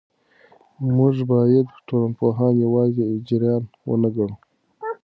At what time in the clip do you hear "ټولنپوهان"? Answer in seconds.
1.87-2.51